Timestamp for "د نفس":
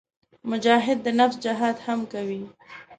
1.03-1.37